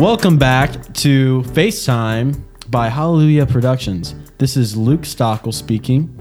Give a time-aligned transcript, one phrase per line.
[0.00, 4.14] Welcome back to FaceTime by Hallelujah Productions.
[4.38, 6.18] This is Luke Stockel speaking.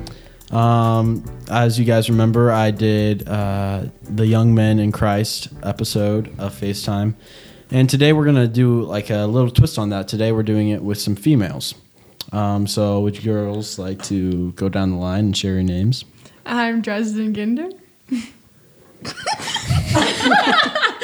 [0.51, 6.53] Um, as you guys remember, I did uh, the Young Men in Christ episode of
[6.53, 7.13] FaceTime.
[7.71, 10.09] And today we're going to do like a little twist on that.
[10.09, 11.73] Today we're doing it with some females.
[12.33, 16.03] Um, so, would you girls like to go down the line and share your names?
[16.45, 17.71] I'm Drezdan Ginder.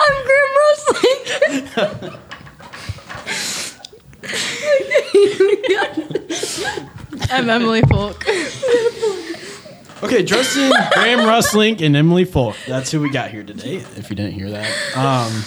[0.00, 0.48] I'm Grim.
[1.76, 2.18] I'm.
[7.30, 8.24] I'm Emily Foulk.
[10.02, 12.56] Okay, Justin, Graham Ruselink, and Emily Foulk.
[12.66, 13.76] That's who we got here today.
[13.96, 15.44] If you didn't hear that, um,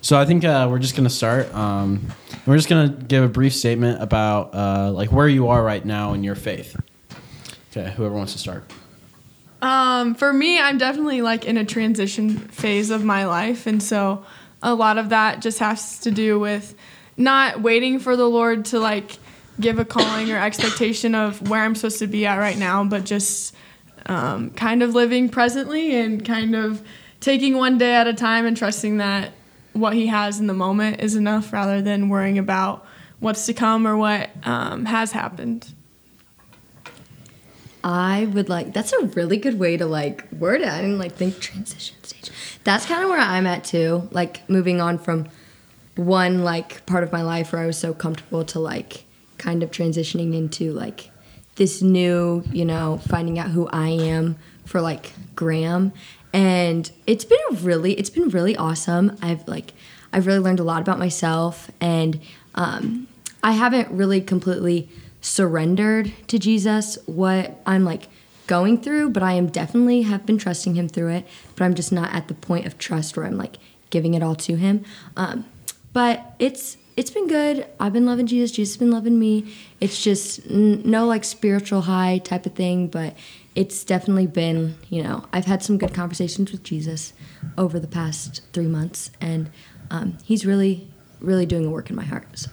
[0.00, 1.52] so I think uh, we're just gonna start.
[1.54, 2.06] Um,
[2.46, 6.12] we're just gonna give a brief statement about uh, like where you are right now
[6.14, 6.76] in your faith.
[7.70, 8.70] Okay, whoever wants to start.
[9.62, 14.24] Um, for me, I'm definitely like in a transition phase of my life, and so
[14.60, 16.74] a lot of that just has to do with
[17.16, 19.18] not waiting for the Lord to like
[19.60, 23.04] give a calling or expectation of where I'm supposed to be at right now, but
[23.04, 23.54] just
[24.06, 26.82] um, kind of living presently and kind of
[27.20, 29.32] taking one day at a time and trusting that
[29.74, 32.84] what He has in the moment is enough rather than worrying about
[33.20, 35.72] what's to come or what um, has happened.
[37.84, 38.72] I would like.
[38.72, 40.68] That's a really good way to like word it.
[40.68, 42.30] I didn't like think transition stage.
[42.64, 44.08] That's kind of where I'm at too.
[44.12, 45.28] Like moving on from
[45.96, 49.04] one like part of my life where I was so comfortable to like
[49.38, 51.10] kind of transitioning into like
[51.56, 55.92] this new, you know, finding out who I am for like Graham.
[56.32, 59.18] And it's been a really it's been really awesome.
[59.20, 59.72] I've like
[60.12, 62.20] I've really learned a lot about myself and
[62.54, 63.08] um
[63.42, 64.88] I haven't really completely
[65.22, 68.08] surrendered to Jesus what I'm like
[68.46, 71.92] going through, but I am definitely have been trusting him through it, but I'm just
[71.92, 73.56] not at the point of trust where I'm like
[73.88, 74.84] giving it all to him.
[75.16, 75.46] Um,
[75.94, 77.66] but it's it's been good.
[77.80, 78.50] I've been loving Jesus.
[78.50, 79.54] Jesus has been loving me.
[79.80, 83.16] It's just n- no like spiritual high type of thing, but
[83.54, 87.14] it's definitely been, you know, I've had some good conversations with Jesus
[87.56, 89.50] over the past three months, and
[89.90, 90.88] um, he's really,
[91.20, 92.26] really doing a work in my heart.
[92.34, 92.50] So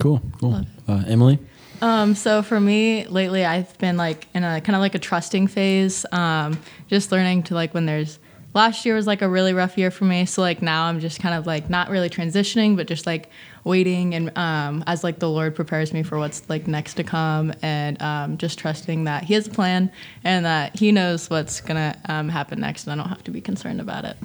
[0.00, 0.64] Cool, cool.
[0.88, 1.38] Uh, Emily.
[1.82, 5.46] Um, so for me lately, I've been like in a kind of like a trusting
[5.46, 6.58] phase, um,
[6.88, 8.18] just learning to like when there's
[8.54, 10.26] last year was like a really rough year for me.
[10.26, 13.30] So like now I'm just kind of like not really transitioning, but just like
[13.64, 17.52] waiting and um, as like the Lord prepares me for what's like next to come,
[17.62, 19.90] and um, just trusting that He has a plan
[20.24, 23.40] and that He knows what's gonna um, happen next, and I don't have to be
[23.40, 24.16] concerned about it.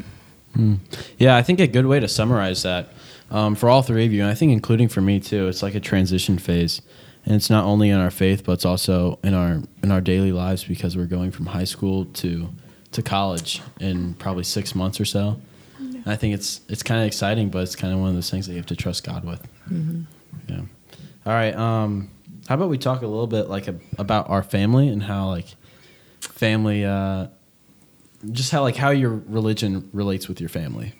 [1.17, 2.87] Yeah, I think a good way to summarize that
[3.29, 5.75] um, for all three of you, and I think including for me too, it's like
[5.75, 6.81] a transition phase,
[7.25, 10.31] and it's not only in our faith, but it's also in our in our daily
[10.31, 12.49] lives because we're going from high school to
[12.91, 15.39] to college in probably six months or so.
[15.79, 18.29] And I think it's it's kind of exciting, but it's kind of one of those
[18.29, 19.45] things that you have to trust God with.
[20.47, 20.61] Yeah.
[21.25, 21.55] All right.
[21.55, 22.09] Um,
[22.47, 25.47] how about we talk a little bit like a, about our family and how like
[26.19, 27.27] family, uh,
[28.31, 30.93] just how like how your religion relates with your family.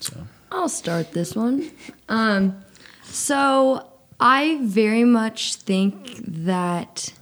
[0.00, 0.26] So.
[0.50, 1.70] I'll start this one.
[2.10, 2.62] Um,
[3.04, 3.91] so
[4.22, 7.12] I very much think that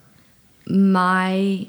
[0.66, 1.66] my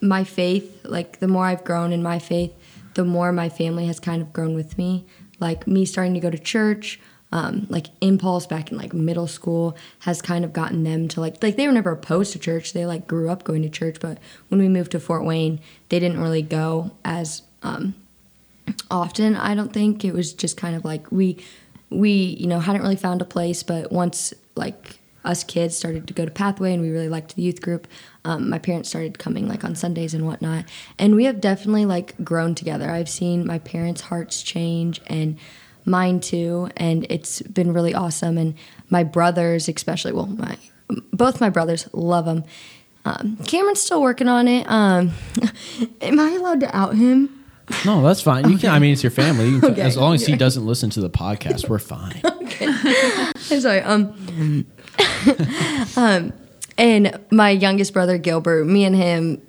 [0.00, 2.52] my faith, like the more I've grown in my faith,
[2.94, 5.06] the more my family has kind of grown with me.
[5.38, 6.98] Like me starting to go to church,
[7.30, 11.40] um, like impulse back in like middle school has kind of gotten them to like
[11.40, 12.72] like they were never opposed to church.
[12.72, 14.18] They like grew up going to church, but
[14.48, 17.94] when we moved to Fort Wayne, they didn't really go as um,
[18.90, 21.36] often i don't think it was just kind of like we
[21.94, 26.12] we you know hadn't really found a place but once like us kids started to
[26.12, 27.86] go to pathway and we really liked the youth group
[28.24, 30.64] um, my parents started coming like on sundays and whatnot.
[30.98, 32.90] And we have definitely like grown together.
[32.90, 35.38] I've seen my parents hearts change and
[35.84, 38.38] mine too and it's been really awesome.
[38.38, 38.54] And
[38.88, 40.56] my brothers especially well my
[41.12, 42.44] both my brothers love them
[43.06, 44.68] um, cameron's still working on it.
[44.68, 45.12] Um,
[46.00, 47.43] am i allowed to out him
[47.84, 48.50] No, that's fine.
[48.50, 48.70] You can.
[48.70, 49.48] I mean, it's your family.
[49.48, 52.20] You can, Okay, as long as he doesn't listen to the podcast, we're fine.
[53.50, 53.80] I'm sorry.
[53.80, 54.66] Um,
[55.96, 56.32] um,
[56.76, 59.40] and my youngest brother Gilbert, me and him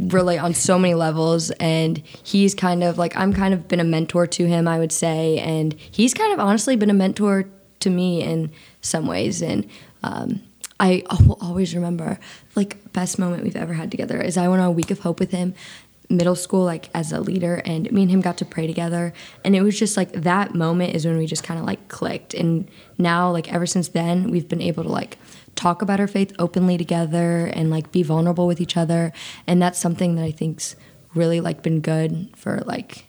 [0.00, 3.84] relate on so many levels, and he's kind of like I'm kind of been a
[3.84, 7.44] mentor to him, I would say, and he's kind of honestly been a mentor
[7.80, 8.50] to me in
[8.80, 9.68] some ways, and
[10.02, 10.40] um,
[10.80, 12.18] I will always remember
[12.54, 15.20] like best moment we've ever had together is I went on a week of hope
[15.20, 15.54] with him.
[16.10, 19.12] Middle school like as a leader and me and him got to pray together.
[19.44, 22.34] And it was just like that moment is when we just kind of like clicked.
[22.34, 25.18] And now like ever since then we've been able to like
[25.54, 29.12] talk about our faith openly together and like be vulnerable with each other.
[29.46, 30.76] And that's something that i think's
[31.14, 33.06] really like been good for like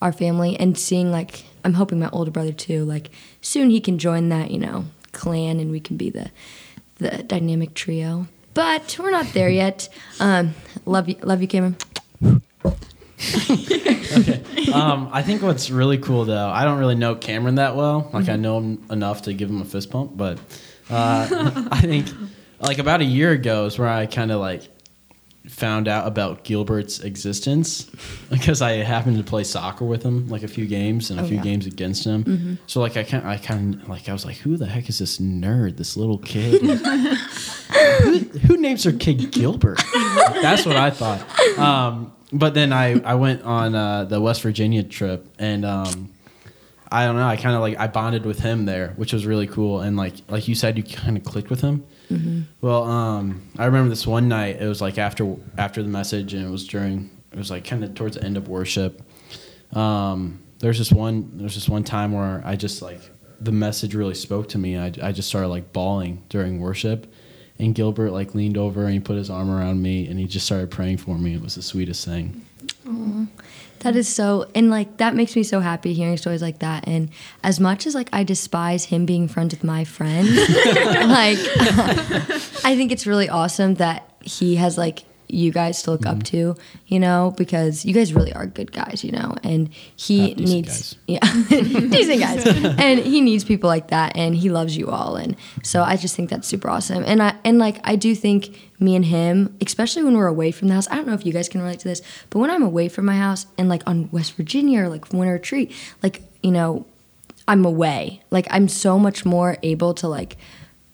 [0.00, 3.10] our family and seeing like i'm hoping my older brother too like
[3.40, 6.30] soon he can join that you know clan and we can be the
[6.98, 8.26] the dynamic trio.
[8.54, 9.88] But we're not there yet.
[10.20, 10.54] Um
[10.84, 11.76] love you love you cameron
[14.72, 18.10] um, I think what's really cool though, I don't really know Cameron that well.
[18.12, 20.38] Like I know him enough to give him a fist pump, but
[20.90, 22.06] uh, I think
[22.60, 24.62] like about a year ago is where I kind of like
[25.48, 27.84] found out about Gilbert's existence
[28.30, 31.26] because I happened to play soccer with him like a few games and a Oh,
[31.26, 31.42] few yeah.
[31.42, 32.58] games against him.
[32.66, 34.98] So like I kind I kind of like I was like, who the heck is
[34.98, 35.76] this nerd?
[35.76, 36.60] This little kid.
[37.72, 39.80] who, who names their kid Gilbert?
[40.42, 41.58] That's what I thought.
[41.58, 46.10] Um, but then I, I went on uh, the West Virginia trip and um,
[46.90, 47.26] I don't know.
[47.26, 49.80] I kind of like I bonded with him there, which was really cool.
[49.80, 51.84] And like like you said, you kind of clicked with him.
[52.62, 54.60] Well, um, I remember this one night.
[54.60, 57.10] It was like after after the message, and it was during.
[57.30, 59.02] It was like kind of towards the end of worship.
[59.74, 61.36] Um, there's this one.
[61.36, 63.00] There's this one time where I just like
[63.38, 64.78] the message really spoke to me.
[64.78, 67.12] I I just started like bawling during worship,
[67.58, 70.46] and Gilbert like leaned over and he put his arm around me and he just
[70.46, 71.34] started praying for me.
[71.34, 72.44] It was the sweetest thing.
[73.80, 76.86] That is so, and like that makes me so happy hearing stories like that.
[76.88, 77.10] And
[77.44, 81.38] as much as like I despise him being friends with my friend, like
[82.64, 86.56] I think it's really awesome that he has like you guys to look up to,
[86.86, 90.48] you know, because you guys really are good guys, you know, and he Uh, decent
[90.48, 92.46] needs, yeah, decent guys,
[92.78, 96.16] and he needs people like that, and he loves you all, and so I just
[96.16, 100.04] think that's super awesome, and I and like I do think me and him, especially
[100.04, 101.88] when we're away from the house, I don't know if you guys can relate to
[101.88, 102.00] this,
[102.30, 105.34] but when I'm away from my house and like on West Virginia or like winter
[105.34, 105.72] retreat,
[106.02, 106.86] like you know,
[107.46, 110.36] I'm away, like I'm so much more able to like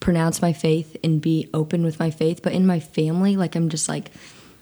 [0.00, 2.42] pronounce my faith and be open with my faith.
[2.42, 4.10] But in my family, like I'm just like,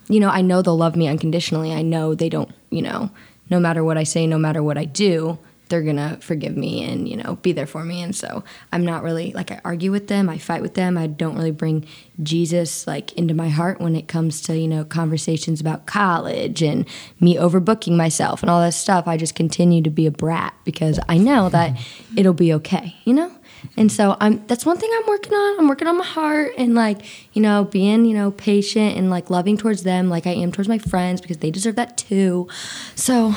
[0.09, 1.73] you know, I know they'll love me unconditionally.
[1.73, 3.11] I know they don't, you know,
[3.51, 5.39] no matter what I say, no matter what I do,
[5.73, 8.03] they're gonna forgive me and you know be there for me.
[8.03, 10.99] And so I'm not really like I argue with them, I fight with them.
[10.99, 11.87] I don't really bring
[12.23, 16.87] Jesus like into my heart when it comes to you know conversations about college and
[17.21, 19.09] me overbooking myself and all that stuff.
[19.09, 21.79] I just continue to be a brat because I know that
[22.19, 23.33] it'll be okay, you know.
[23.77, 25.59] And so I'm that's one thing I'm working on.
[25.61, 27.01] I'm working on my heart and like,
[27.35, 30.69] you know, being, you know, patient and like loving towards them like I am towards
[30.69, 32.49] my friends because they deserve that too.
[32.95, 33.35] So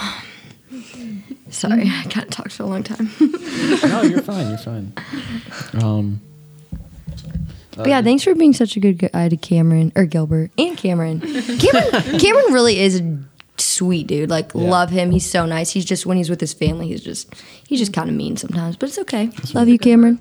[1.50, 3.12] sorry, I of talked for a long time.
[3.20, 4.50] no, you're fine.
[4.50, 4.94] You're fine.
[5.82, 6.22] Um,
[7.76, 11.20] But yeah, thanks for being such a good guy to Cameron or Gilbert and Cameron.
[11.22, 13.02] Cameron Cameron really is
[13.58, 14.30] sweet dude.
[14.30, 14.70] Like Yeah.
[14.70, 15.12] love him.
[15.12, 15.72] He's so nice.
[15.72, 17.34] He's just when he's with his family, he's just
[17.68, 19.30] he's just kind of mean sometimes, but it's okay.
[19.54, 20.20] Love you, Cameron.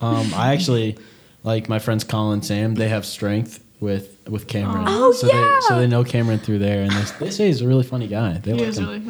[0.00, 0.96] Um, I actually
[1.42, 2.74] like my friends Colin and Sam.
[2.76, 4.84] They have strength with with Cameron.
[4.86, 5.32] Oh, so yeah.
[5.40, 8.06] They, so they know Cameron through there, and they, they say he's a really funny
[8.06, 8.34] guy.
[8.34, 8.86] They He like is him.
[8.86, 9.00] really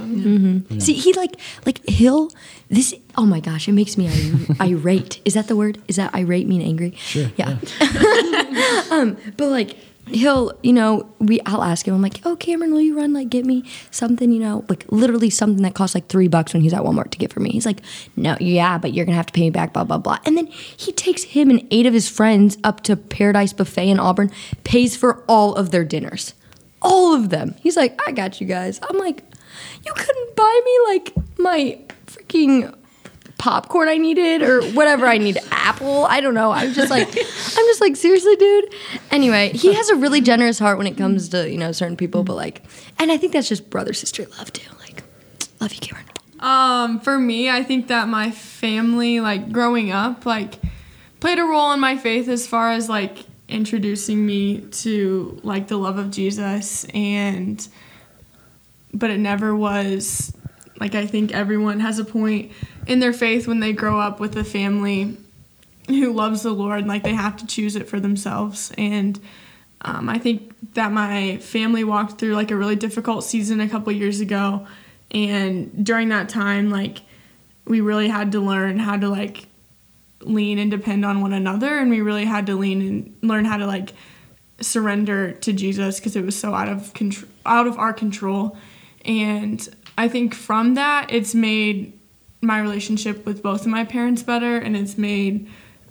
[0.68, 0.80] fun.
[0.80, 1.36] See, he like
[1.66, 2.30] like he'll
[2.70, 2.94] this.
[3.16, 4.08] Oh my gosh, it makes me
[4.60, 5.20] irate.
[5.26, 5.78] Is that the word?
[5.88, 6.92] Is that irate mean angry?
[6.96, 7.30] Sure.
[7.36, 7.58] Yeah.
[8.90, 9.76] um, but like
[10.08, 11.94] he'll, you know, we I'll ask him.
[11.94, 14.30] I'm like, oh Cameron, will you run like get me something?
[14.32, 17.18] You know, like literally something that costs like three bucks when he's at Walmart to
[17.18, 17.50] get for me.
[17.50, 17.80] He's like,
[18.16, 19.72] no, yeah, but you're gonna have to pay me back.
[19.72, 20.18] Blah blah blah.
[20.24, 23.98] And then he takes him and eight of his friends up to Paradise Buffet in
[23.98, 24.30] Auburn,
[24.64, 26.34] pays for all of their dinners,
[26.82, 27.54] all of them.
[27.60, 28.80] He's like, I got you guys.
[28.82, 29.22] I'm like,
[29.84, 32.74] you couldn't buy me like my freaking
[33.38, 36.04] popcorn I needed or whatever I need, apple.
[36.06, 36.50] I don't know.
[36.50, 37.14] I'm just like, I'm
[37.66, 38.74] just like, seriously, dude.
[39.10, 42.24] Anyway, he has a really generous heart when it comes to you know certain people,
[42.24, 42.62] but like,
[42.98, 44.70] and I think that's just brother sister love too.
[44.80, 45.02] Like,
[45.60, 46.06] love you, Cameron.
[46.40, 50.54] Um, for me, I think that my family, like growing up, like
[51.20, 53.18] played a role in my faith as far as like
[53.48, 57.66] introducing me to like the love of Jesus and
[58.92, 60.34] but it never was
[60.80, 62.52] like I think everyone has a point
[62.86, 65.16] in their faith when they grow up with a family
[65.88, 68.72] who loves the Lord, like they have to choose it for themselves.
[68.76, 69.18] And
[69.82, 73.92] um, I think that my family walked through like a really difficult season a couple
[73.92, 74.66] years ago,
[75.10, 76.98] and during that time, like
[77.64, 79.46] we really had to learn how to like
[80.20, 83.56] lean and depend on one another, and we really had to lean and learn how
[83.56, 83.92] to like
[84.60, 88.56] surrender to Jesus because it was so out of control, out of our control.
[89.04, 89.66] And
[89.98, 91.92] I think from that, it's made
[92.40, 95.48] my relationship with both of my parents better, and it's made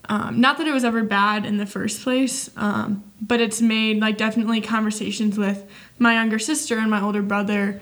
[0.09, 3.99] Um, not that it was ever bad in the first place, um, but it's made
[3.99, 5.59] like definitely conversations with
[5.99, 7.81] my younger sister and my older brother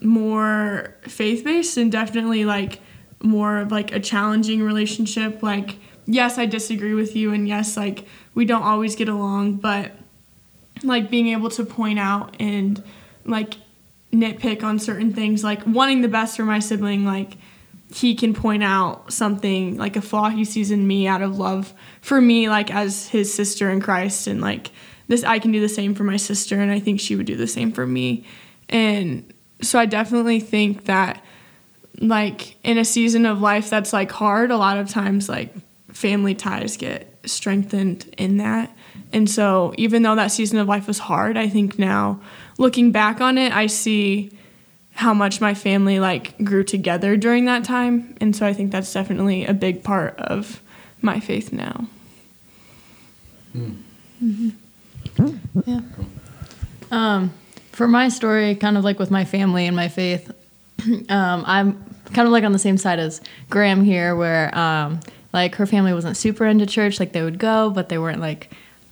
[0.00, 2.80] more faith based and definitely like
[3.22, 5.42] more of like a challenging relationship.
[5.42, 7.98] Like, yes, I disagree with you, and yes, like
[8.34, 9.92] we don't always get along, but
[10.82, 12.82] like being able to point out and
[13.24, 13.54] like
[14.12, 17.36] nitpick on certain things, like wanting the best for my sibling, like
[17.92, 21.72] he can point out something like a flaw he sees in me out of love
[22.00, 24.70] for me, like as his sister in Christ, and like
[25.08, 27.36] this, I can do the same for my sister, and I think she would do
[27.36, 28.24] the same for me.
[28.68, 31.24] And so I definitely think that
[32.00, 35.52] like in a season of life that's like hard, a lot of times like
[35.92, 38.74] family ties get strengthened in that.
[39.12, 42.20] And so even though that season of life was hard, I think now
[42.58, 44.30] looking back on it, I see
[44.92, 48.16] how much my family like grew together during that time.
[48.20, 50.60] And so I think that's definitely a big part of
[51.00, 51.86] my faith now.
[55.66, 55.80] Yeah.
[56.90, 57.32] Um,
[57.72, 60.30] for my story, kind of like with my family and my faith,
[61.08, 65.00] um, I'm kind of like on the same side as Graham here, where um,
[65.32, 67.00] like her family wasn't super into church.
[67.00, 68.50] Like they would go, but they weren't like,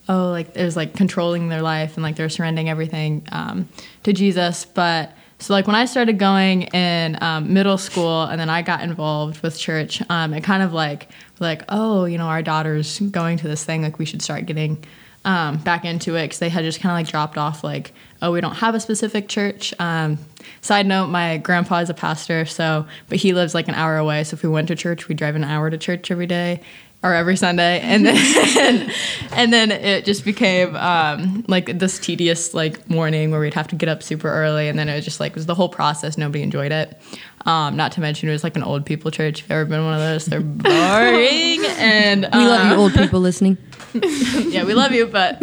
[0.09, 3.69] oh, like it was like controlling their life and like they're surrendering everything um,
[4.05, 4.65] to Jesus.
[4.65, 8.83] But so like when I started going in um, middle school and then I got
[8.83, 11.09] involved with church, um, it kind of like
[11.41, 14.85] like oh, you know, our daughter's going to this thing, like we should start getting
[15.25, 16.25] um, back into it.
[16.25, 18.81] Because they had just kind of like dropped off like oh we don't have a
[18.81, 19.75] specific church.
[19.79, 20.19] Um,
[20.63, 24.25] side note my grandpa is a pastor so but he lives like an hour away.
[24.25, 26.63] So if we went to church we drive an hour to church every day
[27.03, 27.81] or every sunday.
[27.81, 28.91] And then
[29.33, 33.77] and then it just became um, like this tedious like morning where we'd have to
[33.77, 34.69] get up super early.
[34.69, 36.19] And then it was just like it was the whole process.
[36.19, 37.01] Nobody enjoyed it.
[37.47, 39.41] Um, not to mention it was like an old people church.
[39.41, 41.65] If you've ever been one of those they're boring.
[41.79, 43.59] And We love you, um, old people listening.
[43.95, 45.41] yeah, we love you, but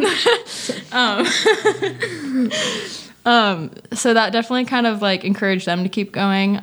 [0.91, 1.25] um,
[3.25, 6.59] um, so that definitely kind of like encouraged them to keep going.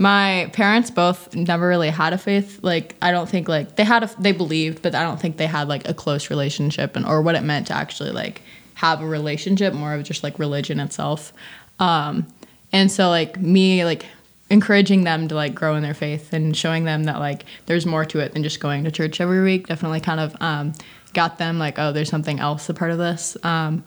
[0.00, 2.58] My parents both never really had a faith.
[2.62, 5.46] Like I don't think like they had a they believed, but I don't think they
[5.46, 8.40] had like a close relationship and or what it meant to actually like
[8.76, 9.74] have a relationship.
[9.74, 11.34] More of just like religion itself.
[11.78, 12.26] Um,
[12.72, 14.06] and so like me like
[14.48, 18.06] encouraging them to like grow in their faith and showing them that like there's more
[18.06, 20.72] to it than just going to church every week definitely kind of um,
[21.12, 23.84] got them like oh there's something else a part of this um,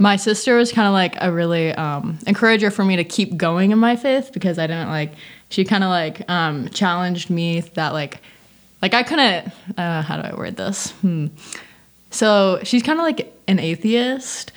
[0.00, 3.70] my sister was kind of like a really um, encourager for me to keep going
[3.70, 5.12] in my faith because i didn't like
[5.50, 8.20] she kind of like um, challenged me that like
[8.82, 11.26] like i couldn't uh, how do i word this hmm.
[12.10, 14.52] so she's kind of like an atheist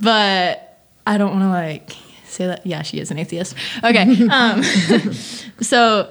[0.00, 1.90] but i don't want to like
[2.24, 4.62] say that yeah she is an atheist okay um
[5.60, 6.10] so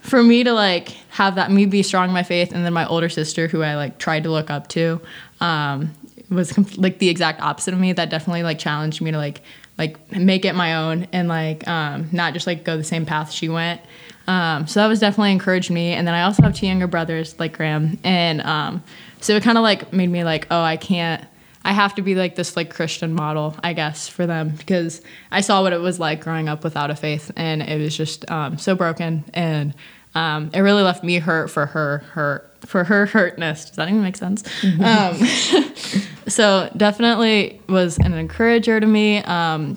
[0.00, 2.86] for me to like have that me be strong in my faith and then my
[2.86, 4.98] older sister who i like tried to look up to
[5.40, 5.92] um
[6.30, 9.42] was like the exact opposite of me that definitely like challenged me to like
[9.78, 13.32] like make it my own and like um not just like go the same path
[13.32, 13.80] she went.
[14.26, 15.92] Um so that was definitely encouraged me.
[15.92, 17.98] And then i also have two younger brothers like graham.
[18.02, 18.82] And um
[19.20, 21.24] so it kind of like made me like oh i can't
[21.66, 24.50] I have to be like this like Christian model, I guess, for them.
[24.50, 25.02] Because
[25.32, 28.30] I saw what it was like growing up without a faith, and it was just
[28.30, 29.74] um, so broken, and
[30.16, 33.66] um, it really left me hurt for her hurt for her hurtness.
[33.66, 34.42] Does that even make sense?
[34.64, 35.14] Um,
[36.26, 39.76] so definitely was an encourager to me, um,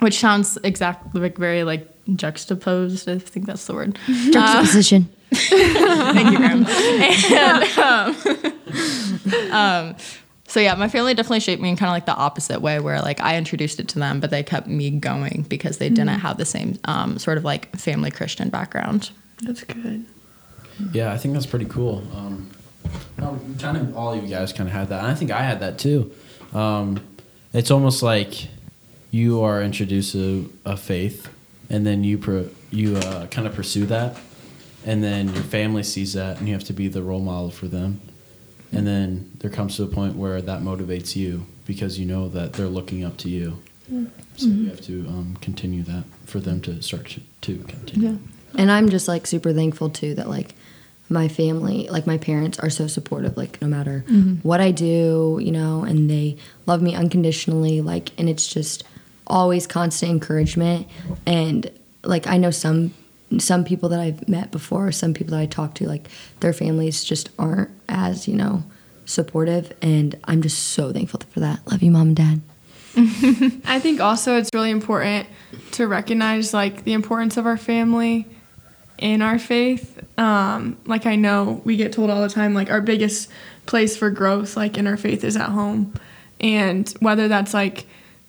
[0.00, 3.08] which sounds exactly like very like juxtaposed.
[3.08, 3.96] I think that's the word.
[4.06, 5.08] Juxtaposition.
[5.32, 6.66] Thank you, Graham.
[6.66, 9.96] And, um, um,
[10.48, 13.00] so yeah, my family definitely shaped me in kind of like the opposite way, where
[13.00, 16.36] like I introduced it to them, but they kept me going because they didn't have
[16.36, 19.10] the same um, sort of like family Christian background.
[19.42, 20.04] That's good.
[20.92, 22.04] Yeah, I think that's pretty cool.
[22.14, 22.50] Um,
[23.18, 25.00] no, kind of all of you guys kind of had that.
[25.00, 26.12] And I think I had that too.
[26.52, 27.00] Um,
[27.52, 28.48] it's almost like
[29.10, 31.28] you are introduced to a faith,
[31.70, 34.16] and then you pro- you uh, kind of pursue that,
[34.84, 37.66] and then your family sees that, and you have to be the role model for
[37.66, 38.00] them.
[38.70, 42.52] And then there comes to a point where that motivates you because you know that
[42.52, 43.58] they're looking up to you.
[44.36, 48.18] So you have to um, continue that for them to start to, to continue.
[48.56, 50.54] And I'm just like super thankful too that like
[51.10, 54.36] my family, like my parents are so supportive, like no matter mm-hmm.
[54.36, 56.36] what I do, you know, and they
[56.66, 58.84] love me unconditionally, like, and it's just
[59.26, 60.86] always constant encouragement.
[61.26, 61.70] And
[62.02, 62.94] like, I know some
[63.38, 66.08] some people that I've met before, some people that I talk to, like
[66.40, 68.62] their families just aren't as, you know,
[69.04, 69.72] supportive.
[69.82, 71.60] And I'm just so thankful for that.
[71.70, 72.40] Love you, mom and dad.
[73.66, 75.26] I think also it's really important
[75.72, 78.26] to recognize like the importance of our family
[78.98, 80.04] in our faith.
[80.18, 83.30] Um, like I know we get told all the time, like our biggest
[83.66, 85.94] place for growth, like in our faith, is at home,
[86.40, 87.86] and whether that's like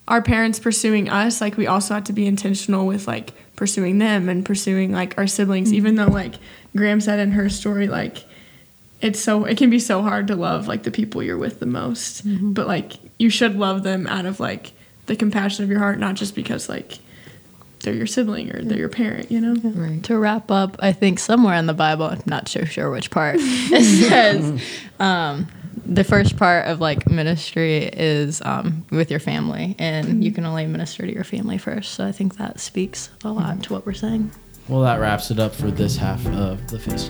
[0.08, 4.30] our parents pursuing us, like we also have to be intentional with like pursuing them
[4.30, 6.36] and pursuing like our siblings, even though like
[6.76, 8.24] Graham said in her story, like
[9.02, 11.66] it's so it can be so hard to love like the people you're with the
[11.66, 12.22] most,
[12.54, 14.74] but like you should love them out of like
[15.06, 17.00] the compassion of your heart, not just because like
[17.82, 19.56] they're your sibling or they're your parent, you know?
[19.72, 20.04] Right.
[20.04, 23.38] To wrap up, I think somewhere in the Bible, I'm not so sure which part,
[23.40, 24.64] it says
[25.00, 25.48] um,
[25.86, 30.68] the first part of like ministry is um, with your family, and you can only
[30.68, 31.94] minister to your family first.
[31.94, 34.32] So I think that speaks a lot to what we're saying.
[34.68, 37.10] Well, that wraps it up for this half of the Face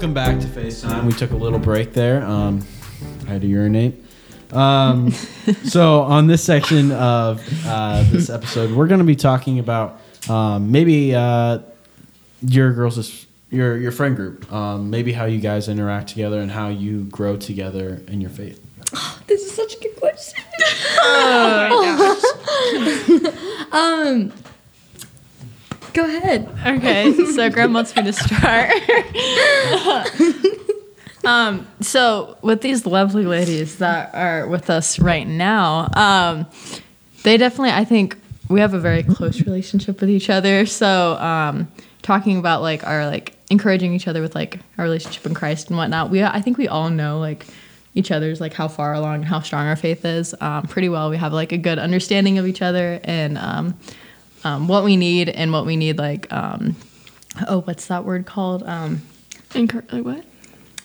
[0.00, 1.04] Welcome back to FaceTime.
[1.04, 2.24] We took a little break there.
[2.24, 2.66] Um,
[3.26, 4.02] I had to urinate.
[4.50, 5.10] Um,
[5.64, 10.72] so, on this section of uh, this episode, we're going to be talking about um,
[10.72, 11.58] maybe uh,
[12.40, 16.68] your girls' your your friend group, um, maybe how you guys interact together and how
[16.68, 18.58] you grow together in your faith.
[19.26, 20.42] This is such a good question.
[23.70, 24.32] um,
[25.92, 26.48] go ahead.
[26.66, 28.72] Okay, so Graham wants me to start.
[31.24, 36.46] um, so with these lovely ladies that are with us right now, um,
[37.22, 38.16] they definitely, I think,
[38.48, 40.66] we have a very close relationship with each other.
[40.66, 41.68] So um,
[42.02, 45.76] talking about like our like encouraging each other with like our relationship in Christ and
[45.76, 47.46] whatnot, we I think we all know like
[47.94, 50.34] each other's like how far along, how strong our faith is.
[50.40, 53.38] Um, pretty well, we have like a good understanding of each other and.
[53.38, 53.78] Um,
[54.44, 56.76] um, what we need and what we need like um,
[57.48, 59.02] oh what's that word called um,
[59.50, 60.24] Encour- like what?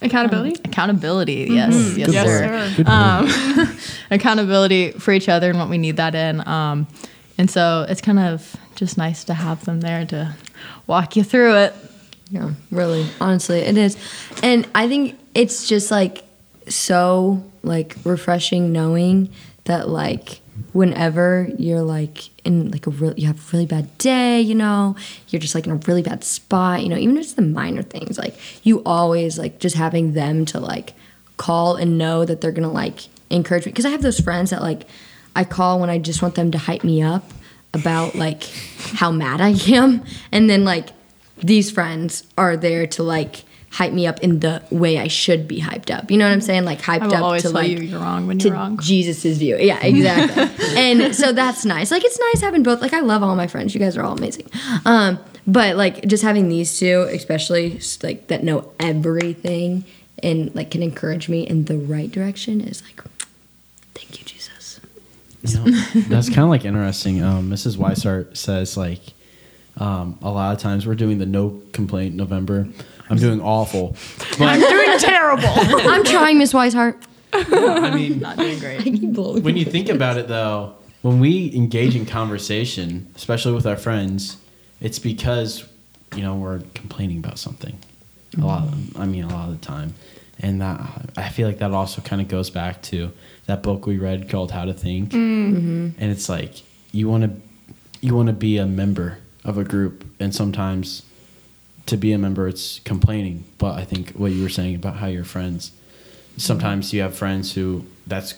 [0.02, 0.62] Accountability?
[0.66, 2.90] accountability yes yes, Yes, sir, sir.
[2.92, 3.70] Um,
[4.12, 6.88] accountability for each other and what we need that in um,
[7.38, 10.36] and so it's kind of just nice to have them there to
[10.88, 11.74] walk you through it
[12.30, 13.06] Yeah, really.
[13.22, 13.96] Honestly, it is.
[14.44, 16.24] And I think it's just like
[16.68, 19.30] so like refreshing knowing
[19.66, 20.42] that like
[20.74, 24.96] whenever you're like in like a real you have a really bad day, you know,
[25.30, 27.82] you're just like in a really bad spot, you know, even if it's the minor
[27.82, 30.94] things, like you always like just having them to like
[31.38, 33.72] call and know that they're gonna like encourage me.
[33.72, 34.88] Cause I have those friends that like
[35.36, 37.26] I call when I just want them to hype me up
[37.74, 38.44] about like
[38.94, 40.04] how mad I am.
[40.32, 40.90] And then like
[41.38, 43.44] these friends are there to like
[43.76, 46.10] hype me up in the way I should be hyped up.
[46.10, 46.64] You know what I'm saying?
[46.64, 48.80] Like hyped up to tell like you you're wrong when to you're wrong.
[48.80, 49.58] Jesus's view.
[49.58, 50.66] Yeah, exactly.
[50.78, 51.92] and so that's nice.
[51.92, 52.82] Like it's nice having both.
[52.82, 53.74] Like I love all my friends.
[53.74, 54.48] You guys are all amazing.
[54.86, 59.84] Um, but like just having these two, especially like that know everything
[60.24, 63.04] and like can encourage me in the right direction is like,
[63.94, 64.80] thank you, Jesus.
[65.44, 67.22] You know, that's kind of like interesting.
[67.22, 67.76] Um, Mrs.
[67.76, 69.02] Weishart says like
[69.78, 72.70] um, a lot of times we're doing the no complaint November.
[73.10, 73.96] I'm doing awful,
[74.40, 75.48] but Doing terrible.
[75.50, 77.02] I'm trying, Miss Weishart.
[77.34, 78.84] I mean, not doing great.
[79.44, 84.38] When you think about it though, when we engage in conversation, especially with our friends,
[84.82, 85.66] it's because
[86.16, 87.78] you know we're complaining about something.
[88.38, 89.94] A lot, of, I mean, a lot of the time,
[90.40, 90.82] and that
[91.16, 93.12] I feel like that also kind of goes back to
[93.46, 95.54] that book we read called How to Think, mm.
[95.54, 95.90] mm-hmm.
[96.02, 97.42] and it's like you want to
[98.02, 101.04] you want to be a member of a group, and sometimes
[101.86, 103.44] to be a member, it's complaining.
[103.58, 105.72] But I think what you were saying about how you're friends
[106.38, 108.36] sometimes you have friends who that's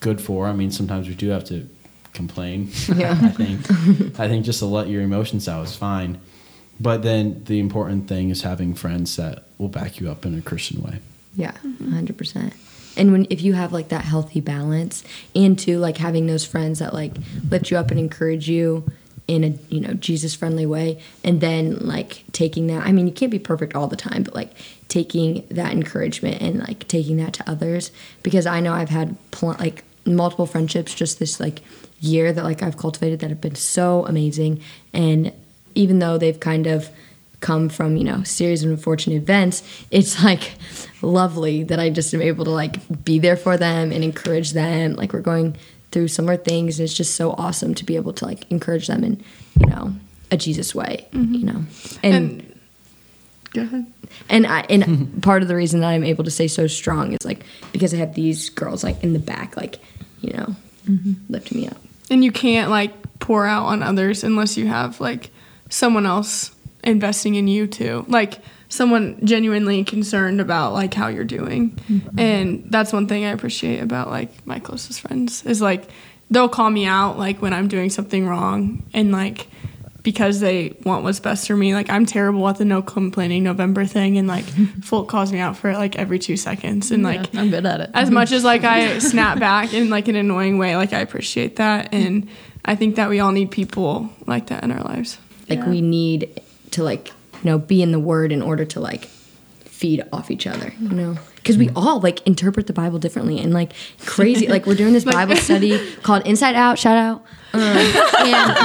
[0.00, 0.46] good for.
[0.46, 1.68] I mean, sometimes we do have to
[2.12, 2.70] complain.
[2.94, 3.18] Yeah.
[3.20, 3.60] I think
[4.18, 6.20] I think just to let your emotions out is fine.
[6.78, 10.42] But then the important thing is having friends that will back you up in a
[10.42, 11.00] Christian way.
[11.34, 11.98] Yeah, mm-hmm.
[11.98, 12.54] 100%.
[12.98, 15.04] And when if you have like that healthy balance
[15.34, 17.12] and too like having those friends that like
[17.50, 18.84] lift you up and encourage you
[19.28, 23.12] in a you know Jesus friendly way and then like taking that I mean you
[23.12, 24.52] can't be perfect all the time but like
[24.88, 27.90] taking that encouragement and like taking that to others
[28.22, 31.60] because I know I've had pl- like multiple friendships just this like
[32.00, 34.60] year that like I've cultivated that have been so amazing
[34.92, 35.32] and
[35.74, 36.90] even though they've kind of
[37.40, 40.54] come from you know series of unfortunate events it's like
[41.02, 44.94] lovely that i just am able to like be there for them and encourage them
[44.94, 45.54] like we're going
[45.96, 49.02] through similar things and it's just so awesome to be able to like encourage them
[49.02, 49.24] in
[49.58, 49.94] you know
[50.30, 51.32] a jesus way mm-hmm.
[51.32, 51.64] you know
[52.02, 52.56] and and
[53.56, 53.86] go ahead.
[54.28, 57.24] and I and part of the reason that I'm able to stay so strong is
[57.24, 59.78] like because I have these girls like in the back, like
[60.20, 60.54] you know,
[60.88, 61.12] mm-hmm.
[61.28, 61.78] lifting me up.
[62.10, 65.30] And you can't like pour out on others unless you have like
[65.70, 66.54] someone else
[66.84, 68.04] investing in you too.
[68.08, 71.70] Like someone genuinely concerned about like how you're doing.
[71.88, 72.18] Mm-hmm.
[72.18, 75.88] And that's one thing I appreciate about like my closest friends is like
[76.30, 79.46] they'll call me out like when I'm doing something wrong and like
[80.02, 81.74] because they want what's best for me.
[81.74, 84.44] Like I'm terrible at the no complaining November thing and like
[84.84, 87.66] Foulk calls me out for it like every 2 seconds and like Yeah, I'm good
[87.66, 87.90] at it.
[87.94, 91.56] as much as like I snap back in like an annoying way, like I appreciate
[91.56, 92.28] that, and
[92.64, 95.18] I think that we all need people like that in our lives.
[95.48, 96.40] Like we need
[96.72, 99.08] to like you know be in the Word in order to like
[99.76, 100.72] feed off each other.
[100.80, 101.18] You know.
[101.36, 103.72] Because we all like interpret the Bible differently and like
[104.04, 104.48] crazy.
[104.54, 106.78] like we're doing this Bible study called Inside Out.
[106.78, 107.22] Shout out.
[107.52, 108.56] Um, and,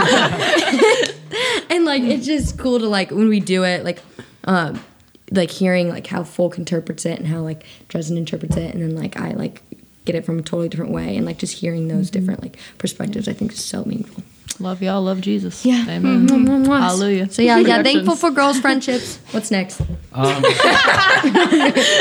[1.70, 4.00] and like it's just cool to like when we do it like
[4.46, 4.84] um
[5.32, 8.96] like hearing like how Foulk interprets it and how like Drezdan interprets it and then
[8.96, 9.62] like I like
[10.06, 13.28] get it from a totally different way and like just hearing those different like perspectives
[13.28, 14.24] I think is so meaningful.
[14.60, 15.02] Love y'all.
[15.02, 15.66] Love Jesus.
[15.66, 15.86] Yeah.
[15.90, 16.28] Amen.
[16.28, 16.80] Mwah, mwah, mwah.
[16.82, 17.30] Hallelujah.
[17.32, 19.18] So yeah, yeah, thankful for girls' friendships.
[19.32, 19.82] What's next?
[20.14, 20.46] Um,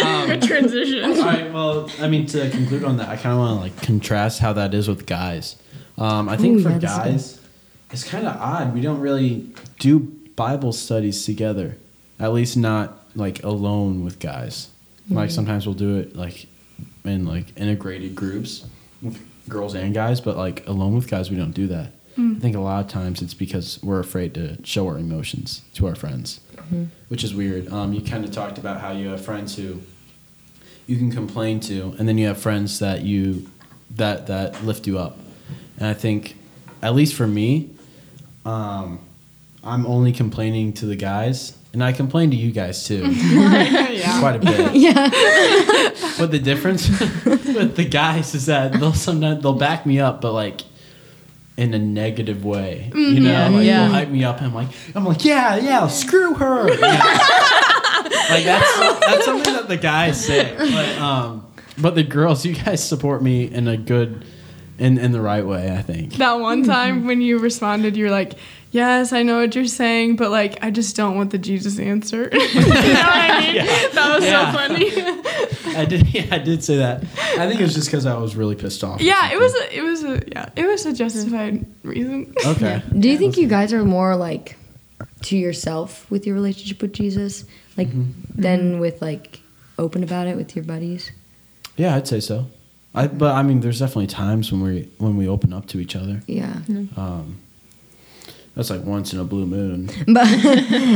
[0.05, 1.05] um Transition.
[1.05, 1.51] All right.
[1.53, 4.53] Well, I mean, to conclude on that, I kind of want to like contrast how
[4.55, 5.57] that is with guys.
[5.97, 7.41] Um, I think Ooh, for yeah, this is guys,
[7.93, 8.75] it's kind of odd.
[8.75, 10.01] We don't really do
[10.37, 11.77] Bible studies together.
[12.19, 14.69] At least not like alone with guys.
[15.09, 16.47] Like sometimes we'll do it like
[17.05, 18.65] in like integrated groups
[19.03, 21.93] with girls and guys, but like alone with guys, we don't do that.
[22.19, 25.87] I think a lot of times it's because we're afraid to show our emotions to
[25.87, 26.41] our friends,
[27.09, 27.73] which is weird.
[27.73, 29.81] Um, you kind of talked about how you have friends who
[30.87, 33.49] you can complain to, and then you have friends that you
[33.97, 35.19] that that lift you up.
[35.79, 36.37] And I think,
[36.83, 37.71] at least for me,
[38.45, 38.99] um,
[39.65, 44.19] I'm only complaining to the guys, and I complain to you guys too, yeah.
[44.21, 44.75] quite a bit.
[44.75, 45.09] Yeah.
[46.19, 46.89] but the difference
[47.25, 50.63] with the guys is that they'll sometimes they'll back me up, but like
[51.57, 52.91] in a negative way.
[52.95, 53.85] You know, like yeah.
[53.85, 56.69] they'll hype me up, and I'm like, I'm like, yeah, yeah, screw her.
[58.11, 58.35] Yeah.
[58.35, 60.55] like that's that's something that the guys say.
[60.57, 61.47] But um,
[61.79, 64.25] but the girls, you guys support me in a good,
[64.81, 65.71] in in the right way.
[65.77, 66.15] I think.
[66.15, 67.07] That one time mm-hmm.
[67.07, 68.33] when you responded, you were like,
[68.73, 72.29] "Yes, I know what you're saying, but like, I just don't want the Jesus answer."
[72.33, 73.67] you know what I mean?
[73.95, 74.51] That was Yeah.
[74.51, 75.77] so funny.
[75.77, 76.01] I did.
[76.11, 77.03] Yeah, I did say that.
[77.39, 79.01] I think it was just because I was really pissed off.
[79.01, 79.55] yeah, it was.
[79.55, 80.23] A, it was a.
[80.27, 82.35] Yeah, it was a justified reason.
[82.45, 82.83] Okay.
[82.99, 84.57] Do you think you guys are more like
[85.23, 87.45] to yourself with your relationship with Jesus,
[87.77, 88.41] like mm-hmm.
[88.41, 88.81] than mm-hmm.
[88.81, 89.41] with like
[89.79, 91.13] open about it with your buddies?
[91.77, 92.47] Yeah, I'd say so.
[92.95, 95.95] I, but I mean, there's definitely times when we when we open up to each
[95.95, 96.23] other.
[96.27, 96.55] Yeah,
[96.97, 97.39] Um,
[98.57, 100.27] that's like once in a blue moon, but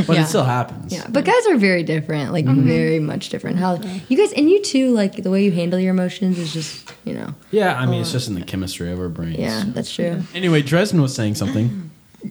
[0.07, 0.23] but Yeah.
[0.23, 0.93] it still happens.
[0.93, 3.59] yeah, but guys are very different, like very much different.
[3.59, 6.93] How you guys and you too, like the way you handle your emotions is just
[7.05, 7.33] you know.
[7.53, 9.39] Yeah, I mean, it's just in the chemistry of our brains.
[9.39, 10.23] Yeah, that's true.
[10.35, 11.91] Anyway, Drezdan was saying something.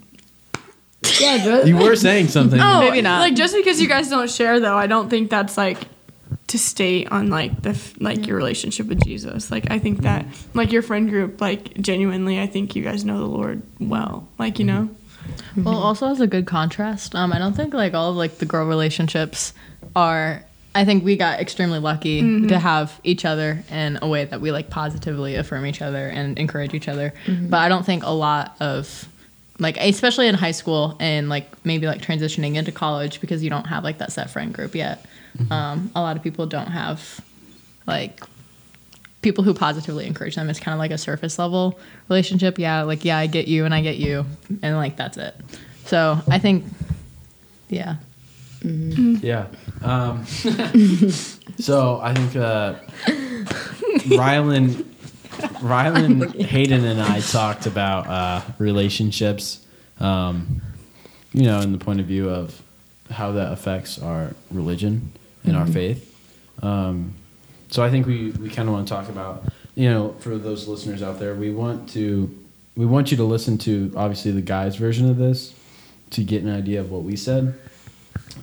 [1.20, 2.60] Yeah, You were saying something.
[2.64, 3.20] Oh, Maybe not.
[3.20, 5.80] Like just because you guys don't share, though, I don't think that's like
[6.54, 9.50] to stay on like the like your relationship with Jesus.
[9.50, 10.56] Like I think that mm-hmm.
[10.56, 14.28] like your friend group, like genuinely, I think you guys know the Lord well.
[14.38, 14.84] Like you know.
[14.84, 15.64] Mm-hmm.
[15.64, 15.84] Well, mm-hmm.
[15.84, 18.68] also as a good contrast, um, I don't think like all of like the girl
[18.68, 19.52] relationships
[19.96, 20.44] are.
[20.76, 24.52] I think we got extremely lucky to have each other in a way that we
[24.52, 27.14] like positively affirm each other and encourage each other.
[27.28, 29.08] But I don't think a lot of
[29.60, 33.66] like especially in high school and like maybe like transitioning into college because you don't
[33.66, 35.06] have like that set friend group yet.
[35.50, 37.20] Um, a lot of people don't have
[37.88, 38.24] like
[39.22, 40.50] people who positively encourage them.
[40.50, 42.60] It's kind of like a surface level relationship.
[42.60, 44.26] Yeah, like yeah, I get you and I get you,
[44.62, 45.36] and like that's it.
[45.86, 46.66] So I think,
[47.70, 47.96] yeah,
[48.64, 49.48] Yeah.
[49.82, 50.26] Um,
[51.60, 52.76] so I think uh,
[54.08, 54.86] Rylan,
[55.60, 59.66] Rylan, Hayden, and I talked about uh, relationships.
[60.00, 60.62] Um,
[61.34, 62.62] you know, in the point of view of
[63.10, 65.12] how that affects our religion
[65.44, 66.10] and our faith.
[66.62, 67.14] Um,
[67.70, 69.44] so I think we, we kind of want to talk about,
[69.76, 72.30] you know, for those listeners out there, we want to
[72.76, 75.54] we want you to listen to obviously the guys' version of this
[76.12, 77.54] to get an idea of what we said.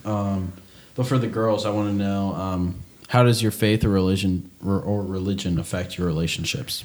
[0.05, 0.53] Um,
[0.95, 2.75] but for the girls, I want to know um,
[3.09, 6.83] how does your faith or religion or, or religion affect your relationships?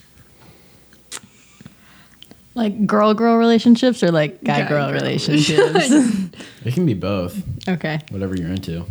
[2.55, 4.95] like girl girl relationships or like guy Guy girl girl.
[5.01, 5.91] relationships.
[6.65, 8.01] It can be both, okay.
[8.11, 8.87] whatever you're into.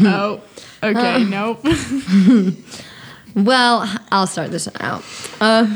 [0.00, 0.40] Oh.
[0.82, 1.24] Okay.
[1.24, 1.64] nope.
[3.34, 5.02] Well, I'll start this one out.
[5.40, 5.74] Uh,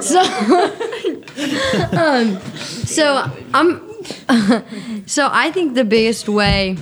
[0.00, 0.20] so,
[1.98, 3.82] um, so I'm,
[5.06, 6.76] so I think the biggest way,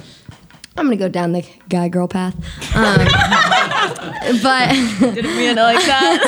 [0.76, 2.34] I'm gonna go down the guy girl path,
[2.76, 3.06] um,
[4.42, 6.20] but Didn't mean it like that.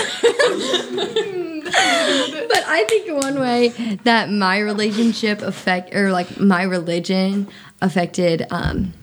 [2.49, 3.69] but I think one way
[4.05, 7.49] that my relationship affect or like my religion
[7.83, 8.95] affected um,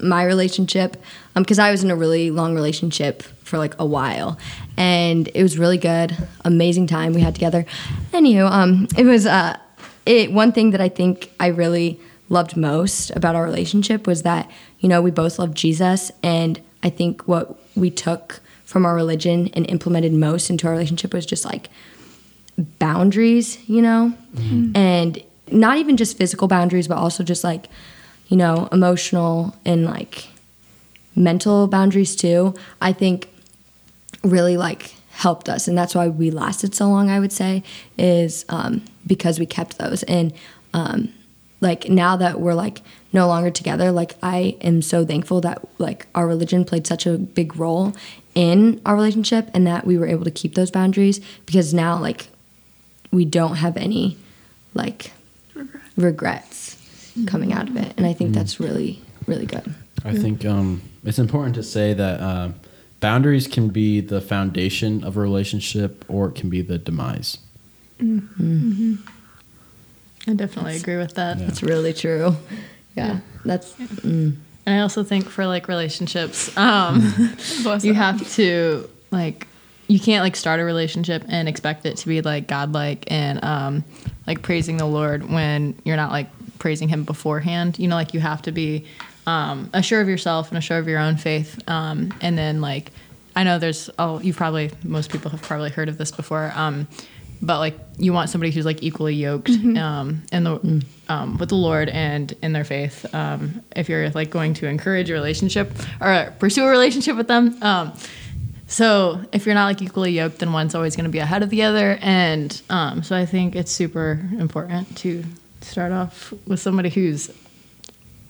[0.00, 0.96] my relationship
[1.34, 4.38] because I was in a really long relationship for like a while,
[4.76, 7.64] and it was really good, amazing time we had together.
[8.12, 9.56] Anywho, um, it was uh,
[10.04, 14.50] it one thing that I think I really loved most about our relationship was that
[14.80, 19.48] you know we both loved Jesus, and I think what we took from our religion
[19.54, 21.68] and implemented most into our relationship was just like
[22.78, 24.12] boundaries, you know,
[24.74, 27.68] and not even just physical boundaries, but also just like
[28.28, 30.28] you know emotional and like
[31.14, 32.54] mental boundaries too.
[32.80, 33.28] I think
[34.22, 35.66] really like helped us.
[35.66, 37.62] And that's why we lasted so long i would say
[37.96, 40.02] is um, because we kept those.
[40.02, 40.32] And
[40.74, 41.12] um,
[41.60, 46.06] like now that we're like no longer together like i am so thankful that like
[46.14, 47.94] our religion played such a big role
[48.34, 52.28] in our relationship and that we were able to keep those boundaries because now like
[53.10, 54.18] we don't have any
[54.74, 55.12] like
[55.96, 56.65] regrets
[57.26, 59.74] coming out of it and i think that's really really good.
[60.04, 62.50] I think um, it's important to say that uh,
[63.00, 67.38] boundaries can be the foundation of a relationship, or it can be the demise.
[68.00, 68.98] I
[70.34, 71.38] definitely agree with that.
[71.38, 72.36] That's really true.
[72.94, 77.36] Yeah, that's mm, And I also think for like relationships, um,
[77.82, 79.46] you have to like
[79.88, 83.84] you can't like start a relationship and expect it to be like godlike and um,
[84.26, 87.78] like praising the Lord when you're not like praising Him beforehand.
[87.78, 88.86] You know, like you have to be
[89.26, 92.90] um, assured of yourself and assured of your own faith, um, and then like
[93.34, 96.52] I know there's oh you've probably most people have probably heard of this before.
[96.54, 96.88] Um,
[97.42, 101.54] but like you want somebody who's like equally yoked um, in the um, with the
[101.56, 103.06] Lord and in their faith.
[103.14, 107.62] Um, if you're like going to encourage a relationship or pursue a relationship with them,
[107.62, 107.92] um,
[108.66, 111.50] so if you're not like equally yoked, then one's always going to be ahead of
[111.50, 111.98] the other.
[112.00, 115.24] And um, so I think it's super important to
[115.60, 117.30] start off with somebody who's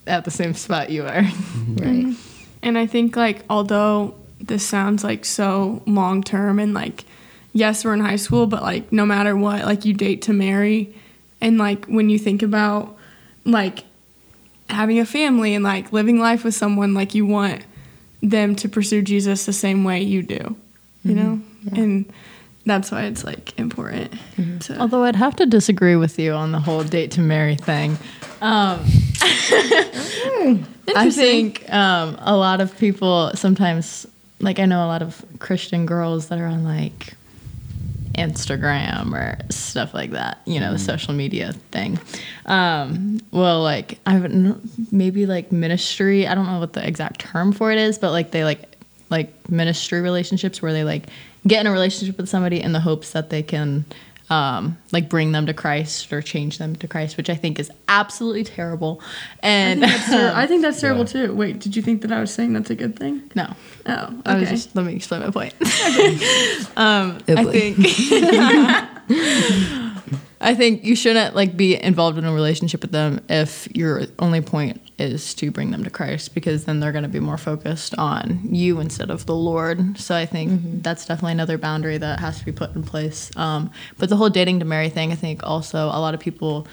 [0.05, 1.23] at the same spot you are.
[1.75, 2.15] right.
[2.63, 7.05] And I think like although this sounds like so long term and like
[7.53, 10.93] yes we're in high school but like no matter what like you date to marry
[11.39, 12.97] and like when you think about
[13.45, 13.83] like
[14.69, 17.63] having a family and like living life with someone like you want
[18.21, 20.55] them to pursue Jesus the same way you do.
[21.03, 21.41] You know?
[21.73, 22.11] And
[22.65, 24.13] that's why it's like important
[24.61, 27.97] to Although I'd have to disagree with you on the whole date to marry thing.
[28.41, 28.83] Um,
[30.95, 34.05] I think um, a lot of people sometimes,
[34.39, 37.13] like I know a lot of Christian girls that are on like
[38.17, 41.99] Instagram or stuff like that, you know, the social media thing.
[42.45, 46.27] Um, well, like I haven't maybe like ministry.
[46.27, 48.75] I don't know what the exact term for it is, but like they like
[49.09, 51.07] like ministry relationships where they like
[51.45, 53.85] get in a relationship with somebody in the hopes that they can
[54.29, 57.71] um, like bring them to Christ or change them to Christ, which I think is
[57.87, 59.01] absolutely terrible.
[59.41, 61.27] And I think that's terrible Yeah.
[61.27, 61.33] too.
[61.33, 63.23] Wait, did you think that I was saying that's a good thing?
[63.35, 63.53] no,
[63.85, 64.51] Oh, I was okay.
[64.51, 65.53] just let me explain my point.
[66.77, 67.77] um, I think
[70.39, 74.41] I think you shouldn't like be involved in a relationship with them if your only
[74.41, 77.93] point is to bring them to Christ because then they're going to be more focused
[77.95, 79.99] on you instead of the Lord.
[79.99, 83.35] So I think that's definitely another boundary that has to be put in place.
[83.37, 86.67] Um, but the whole dating to marry thing, I think also a lot of people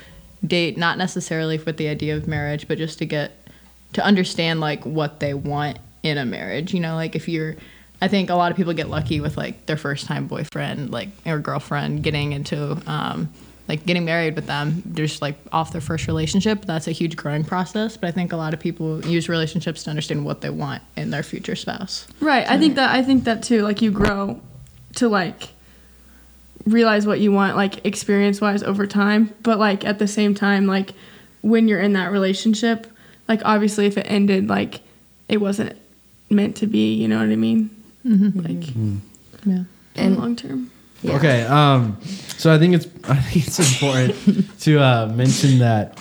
[0.47, 3.49] date not necessarily with the idea of marriage, but just to get
[3.93, 6.73] to understand like what they want in a marriage.
[6.73, 7.57] You know, like if you're
[8.01, 11.09] I think a lot of people get lucky with like their first time boyfriend, like
[11.27, 13.33] or girlfriend getting into um
[13.69, 16.65] like getting married with them just like off their first relationship.
[16.67, 17.97] That's a huge growing process.
[17.97, 21.11] But I think a lot of people use relationships to understand what they want in
[21.11, 22.07] their future spouse.
[22.21, 22.49] Right.
[22.49, 23.63] I think that I think that too.
[23.63, 24.41] Like you grow
[24.97, 25.49] to like
[26.67, 29.35] realize what you want, like experience wise over time.
[29.43, 30.93] But like at the same time, like
[31.41, 32.87] when you're in that relationship,
[33.29, 34.83] like obviously if it ended, like
[35.29, 35.77] it wasn't
[36.29, 36.95] meant to be.
[36.95, 37.71] You know what I mean?
[38.05, 38.41] Mm-hmm.
[38.41, 38.97] Like mm-hmm.
[39.51, 39.65] Yeah.
[39.95, 40.71] And- long term.
[41.05, 41.17] Yeah.
[41.17, 41.99] Okay, um,
[42.39, 45.99] so I think it's I think it's important to uh, mention that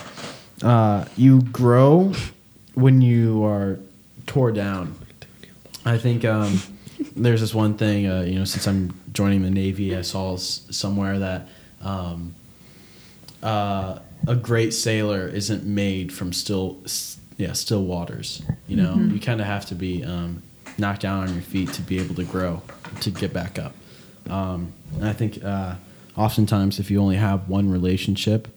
[0.64, 2.14] uh, you grow
[2.74, 3.78] when you are
[4.26, 4.96] tore down.
[5.86, 6.60] I think um,
[7.16, 10.66] there's this one thing, uh, you know, since I'm joining the Navy, I saw s-
[10.72, 11.50] somewhere that
[11.84, 12.34] um,
[13.42, 18.42] uh, a great sailor isn't made from still, s- yeah, still waters.
[18.68, 20.42] You know, you kind of have to be um,
[20.78, 22.62] knocked down on your feet to be able to grow,
[23.02, 23.76] to get back up.
[24.30, 25.76] Um, and I think uh,
[26.16, 28.48] oftentimes, if you only have one relationship,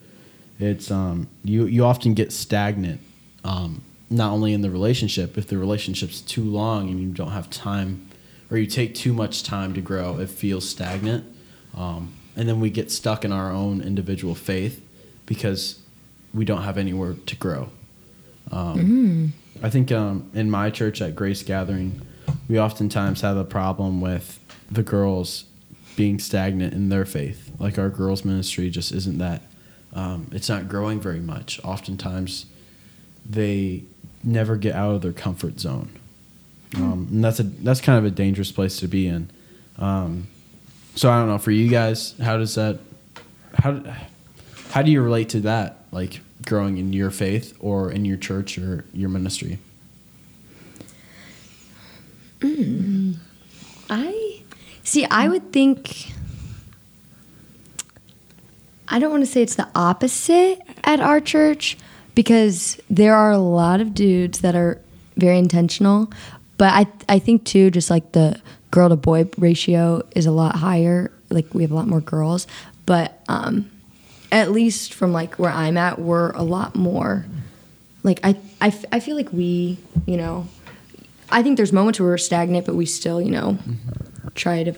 [0.59, 3.01] it's um, you you often get stagnant.
[3.45, 7.51] Um, not only in the relationship, if the relationship's too long and you don't have
[7.51, 8.09] time,
[8.51, 11.25] or you take too much time to grow, it feels stagnant.
[11.77, 14.83] Um, and then we get stuck in our own individual faith
[15.27, 15.81] because
[16.33, 17.71] we don't have anywhere to grow.
[18.53, 22.01] Um, I think um, in my church at Grace Gathering,
[22.49, 24.39] we oftentimes have a problem with
[24.71, 25.45] the girls
[25.97, 27.51] being stagnant in their faith.
[27.59, 29.43] Like our girls' ministry just isn't that.
[29.95, 31.59] Um, it's not growing very much.
[31.65, 32.47] Oftentimes,
[33.29, 33.83] they
[34.23, 35.89] never get out of their comfort zone,
[36.77, 39.31] um, and that's a that's kind of a dangerous place to be in.
[39.79, 40.29] Um,
[40.95, 42.79] so I don't know for you guys, how does that
[43.55, 43.83] how
[44.71, 45.79] how do you relate to that?
[45.93, 49.59] Like growing in your faith or in your church or your ministry?
[53.89, 54.16] I
[54.87, 55.05] see.
[55.05, 56.13] I would think.
[58.89, 61.77] I don't want to say it's the opposite at our church
[62.15, 64.81] because there are a lot of dudes that are
[65.17, 66.11] very intentional,
[66.57, 70.57] but I I think too just like the girl to boy ratio is a lot
[70.57, 71.11] higher.
[71.31, 72.47] Like we have a lot more girls,
[72.85, 73.71] but um,
[74.31, 77.27] at least from like where I'm at, we're a lot more.
[78.03, 80.47] Like I, I, I feel like we, you know,
[81.31, 83.59] I think there's moments where we're stagnant, but we still, you know,
[84.37, 84.75] try to.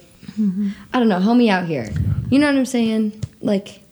[0.92, 1.18] I don't know.
[1.18, 1.90] Help me out here.
[2.30, 3.22] You know what I'm saying?
[3.40, 3.82] Like,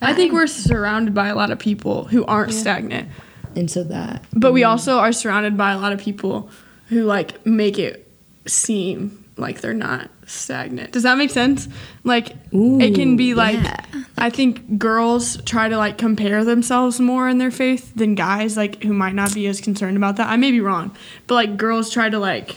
[0.00, 3.08] I think we're surrounded by a lot of people who aren't stagnant,
[3.54, 4.24] and so that.
[4.32, 4.70] but we mm-hmm.
[4.70, 6.50] also are surrounded by a lot of people
[6.88, 8.10] who like make it
[8.46, 10.92] seem like they're not stagnant.
[10.92, 11.68] Does that make sense?
[12.04, 13.84] Like it can be like yeah.
[14.18, 18.82] I think girls try to like compare themselves more in their faith than guys like
[18.82, 20.28] who might not be as concerned about that.
[20.28, 20.96] I may be wrong,
[21.26, 22.56] but like girls try to like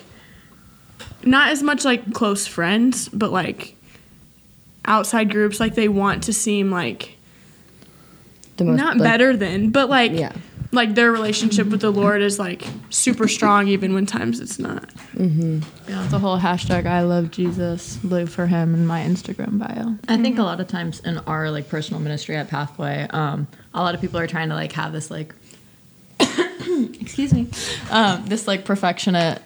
[1.23, 3.75] not as much like close friends, but like
[4.85, 7.17] outside groups like they want to seem like
[8.57, 10.31] The most, not like, better than, but like Yeah.
[10.71, 14.89] like their relationship with the Lord is like super strong even when times it's not.
[15.17, 19.95] Yeah, the whole hashtag I love Jesus, live for him in my Instagram bio.
[20.07, 23.81] I think a lot of times in our like personal ministry at Pathway, um, a
[23.81, 25.33] lot of people are trying to like have this like
[26.99, 27.47] excuse me,
[27.91, 29.41] um, this like perfectionist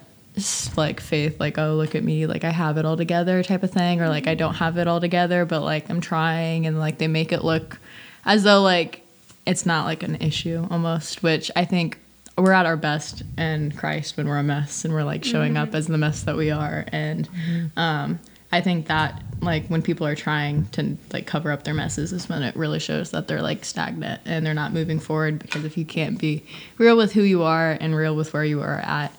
[0.77, 3.71] like faith, like oh look at me, like I have it all together type of
[3.71, 6.97] thing, or like I don't have it all together, but like I'm trying, and like
[6.97, 7.79] they make it look
[8.25, 9.01] as though like
[9.45, 11.99] it's not like an issue almost, which I think
[12.37, 15.75] we're at our best in Christ when we're a mess and we're like showing up
[15.75, 16.85] as the mess that we are.
[16.91, 17.29] And
[17.77, 18.19] um,
[18.51, 22.29] I think that like when people are trying to like cover up their messes is
[22.29, 25.77] when it really shows that they're like stagnant and they're not moving forward because if
[25.77, 26.43] you can't be
[26.77, 29.11] real with who you are and real with where you are at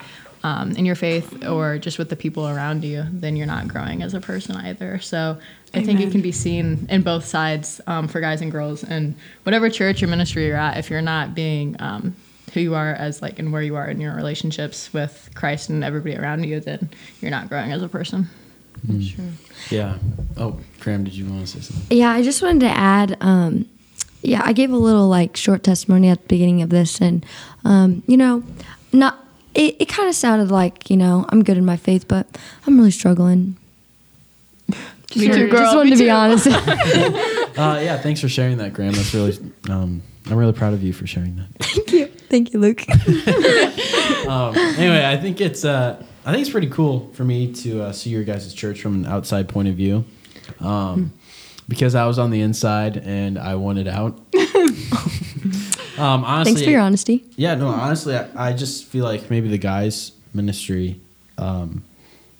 [0.44, 4.02] um, in your faith or just with the people around you, then you're not growing
[4.02, 5.00] as a person either.
[5.00, 5.38] So
[5.72, 8.84] I think it can be seen in both sides um, for guys and girls.
[8.84, 12.14] And whatever church or ministry you're at, if you're not being um,
[12.52, 15.82] who you are as like and where you are in your relationships with Christ and
[15.82, 18.28] everybody around you, then you're not growing as a person.
[19.00, 19.24] Sure.
[19.70, 19.96] Yeah.
[20.36, 21.96] Oh, Graham, did you want to say something?
[21.96, 23.16] Yeah, I just wanted to add.
[23.22, 23.66] Um,
[24.20, 27.24] yeah, I gave a little like short testimony at the beginning of this, and
[27.64, 28.42] um, you know,
[28.92, 29.23] not
[29.54, 32.26] it, it kind of sounded like you know I'm good in my faith, but
[32.66, 33.56] I'm really struggling.
[35.16, 35.60] Me too, girl.
[35.60, 36.10] Just wanted Me to be too.
[36.10, 36.46] honest.
[37.56, 38.92] Uh, yeah, thanks for sharing that, Graham.
[38.94, 39.38] That's really,
[39.70, 41.46] um, I'm really proud of you for sharing that.
[41.60, 42.84] Thank you, thank you, Luke.
[44.26, 47.92] Um, anyway, I think it's, uh, I think it's pretty cool for me to uh,
[47.92, 50.04] see your guys' church from an outside point of view,
[50.60, 51.12] um,
[51.68, 54.18] because I was on the inside and I wanted out.
[55.98, 57.24] Um, honestly, Thanks for your honesty.
[57.36, 61.00] Yeah, no, honestly, I, I just feel like maybe the guys' ministry,
[61.38, 61.82] um,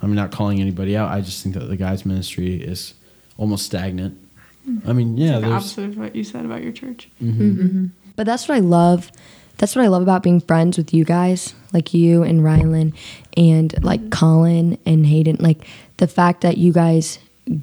[0.02, 1.10] I'm not calling anybody out.
[1.10, 2.94] I just think that the guys' ministry is
[3.38, 4.18] almost stagnant.
[4.86, 5.52] I mean, yeah, the there's.
[5.52, 7.08] opposite of what you said about your church.
[8.16, 9.10] But that's what I love.
[9.58, 12.94] That's what I love about being friends with you guys, like you and Rylan
[13.36, 15.36] and like Colin and Hayden.
[15.38, 15.66] Like
[15.98, 17.18] the fact that you guys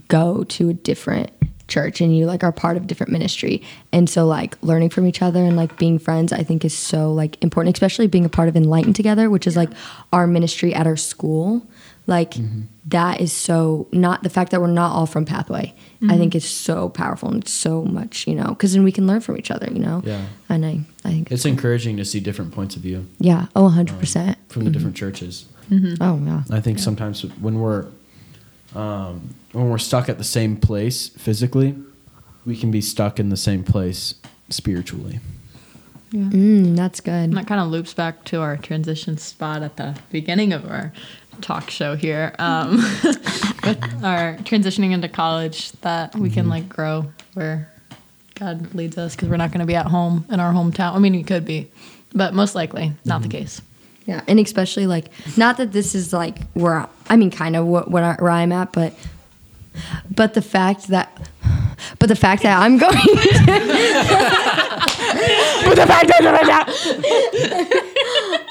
[0.08, 1.32] go to a different
[1.71, 3.63] church and you like are part of different ministry.
[3.91, 7.12] And so like learning from each other and like being friends, I think is so
[7.12, 9.69] like important, especially being a part of Enlighten Together, which is like
[10.13, 11.65] our ministry at our school.
[12.07, 12.62] Like mm-hmm.
[12.88, 15.73] that is so not the fact that we're not all from Pathway.
[16.03, 16.38] I think mm-hmm.
[16.38, 19.38] is so powerful and it's so much, you know, because then we can learn from
[19.38, 20.01] each other, you know.
[20.03, 20.25] Yeah.
[20.49, 23.45] And I, I think It's encouraging to see different points of view yeah.
[23.55, 23.75] Oh, 100%.
[23.75, 24.73] Um, from the mm-hmm.
[24.73, 25.45] different churches.
[26.01, 26.43] Oh, yeah.
[26.51, 27.86] I think sometimes when we're
[28.75, 31.75] um, when we're stuck at the same place physically,
[32.45, 34.15] we can be stuck in the same place
[34.49, 35.19] spiritually.
[36.11, 36.23] Yeah.
[36.23, 37.13] Mm, that's good.
[37.13, 40.91] And that kind of loops back to our transition spot at the beginning of our
[41.39, 42.77] talk show here um,
[43.63, 47.71] with our transitioning into college that we can like grow where
[48.35, 50.95] God leads us because we're not going to be at home in our hometown.
[50.95, 51.71] I mean, we could be,
[52.13, 53.62] but most likely not the case.
[54.06, 54.21] Yeah.
[54.27, 57.89] And especially like, not that this is like where, I, I mean, kind of what,
[57.89, 58.93] what I, where I'm at, but,
[60.10, 61.30] but the fact that,
[62.00, 62.94] but the fact that I'm going,
[65.65, 66.22] but the fact that,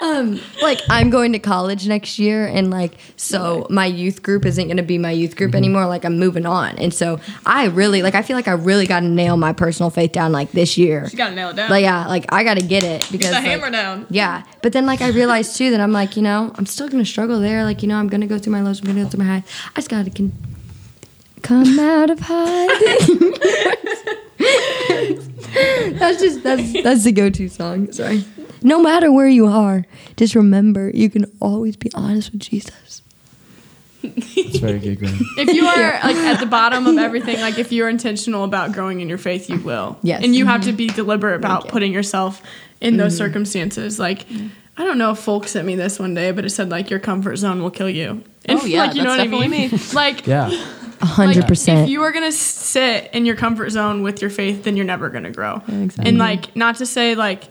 [0.03, 4.67] um, like I'm going to college next year, and like so my youth group isn't
[4.67, 5.39] going to be my youth Mm-hmm.
[5.39, 5.87] group anymore.
[5.87, 9.01] Like I'm moving on, and so I really like I feel like I really got
[9.01, 11.07] to nail my personal faith down like this year.
[11.11, 11.71] You gotta nail it down.
[11.71, 14.07] Like yeah, like I got to get it because the like, hammer down.
[14.11, 17.05] Yeah, but then like I realized too that I'm like you know I'm still gonna
[17.05, 17.65] struggle there.
[17.65, 19.43] Like you know I'm gonna go through my lows, I'm gonna go through my highs.
[19.77, 20.33] I just gotta con-
[21.43, 23.35] come out of hiding.
[25.99, 27.93] that's just that's that's the go-to song.
[27.93, 28.25] Sorry.
[28.63, 29.87] No matter where you are,
[30.17, 33.03] just remember you can always be honest with Jesus.
[34.03, 35.19] It's very good, Graham.
[35.37, 39.01] if you are like at the bottom of everything, like if you're intentional about growing
[39.01, 39.99] in your faith, you will.
[40.03, 40.23] Yes.
[40.25, 40.77] And you have to mm-hmm.
[40.77, 41.71] be deliberate about you.
[41.71, 42.43] putting yourself
[42.81, 43.27] in those mm-hmm.
[43.27, 43.99] circumstances.
[43.99, 44.27] Like,
[44.77, 47.01] I don't know if Foulk sent me this one day, but it said like your
[47.01, 48.25] comfort zone will kill you.
[48.47, 49.69] And Oh, yeah, like you know that's what I mean.
[49.69, 50.51] definitely like Yeah.
[51.01, 54.65] A hundred like, If you are gonna sit in your comfort zone with your faith,
[54.65, 55.63] then you're never gonna grow.
[55.69, 56.09] exactly.
[56.09, 57.45] And like, not to say like,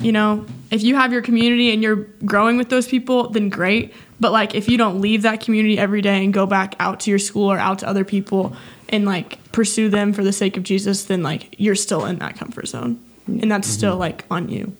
[0.00, 3.92] you know, if you have your community and you're growing with those people, then great.
[4.18, 7.10] But like, if you don't leave that community every day and go back out to
[7.10, 8.54] your school or out to other people
[8.88, 12.36] and like pursue them for the sake of Jesus, then like you're still in that
[12.36, 14.76] comfort zone, and that's still like on you.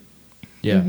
[0.62, 0.82] Yeah.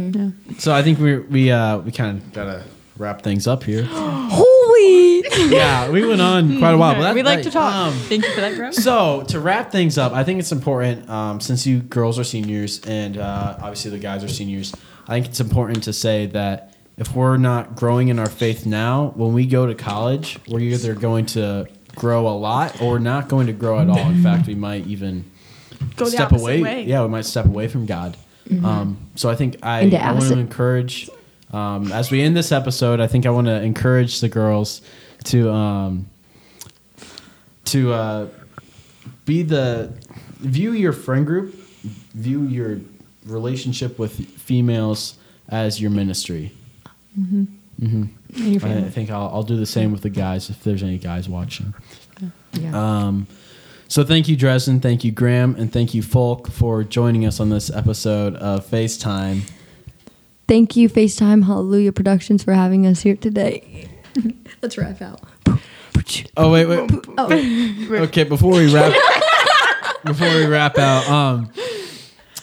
[0.58, 2.64] So I think we we uh we kind of gotta
[2.98, 3.88] wrap things up here.
[4.86, 5.56] Holy.
[5.56, 6.94] yeah, we went on quite a while.
[6.96, 7.74] But that, we like that- to talk.
[7.74, 8.74] um, Thank you for that, Graham.
[8.74, 12.82] So to wrap things up, I think it's important um, since you girls are seniors
[12.86, 14.74] and uh, obviously the guys are seniors.
[15.08, 19.14] I think it's important to say that if we're not growing in our faith now,
[19.16, 23.48] when we go to college, we're either going to grow a lot or not going
[23.48, 23.98] to grow at all.
[24.10, 25.30] In fact, we might even
[25.96, 26.62] Go step away.
[26.62, 26.84] way.
[26.84, 28.16] Yeah, we might step away from God.
[28.64, 30.38] Um, so I think I, I want to opposite.
[30.38, 31.10] encourage,
[31.52, 34.82] um, as we end this episode, I think I want to encourage the girls
[35.26, 36.10] to um,
[37.66, 38.28] to uh,
[39.26, 39.94] be the
[40.40, 41.54] view your friend group,
[42.14, 42.80] view your
[43.26, 45.16] relationship with females
[45.50, 46.52] as your ministry.
[48.36, 50.84] And your I, I think I'll, I'll do the same with the guys if there's
[50.84, 51.74] any guys watching.
[52.54, 52.72] Yeah.
[52.76, 53.28] Um,
[53.88, 54.82] so thank you, Drezdan.
[54.82, 59.50] Thank you, Graham, and thank you, Foulk, for joining us on this episode of FaceTime.
[60.52, 63.88] Thank you, FaceTime Hallelujah Productions, for having us here today.
[64.62, 65.22] Let's wrap out.
[66.36, 66.92] Oh wait, wait.
[67.18, 68.94] Oh, Okay, before we wrap,
[70.04, 71.54] before we wrap out, um,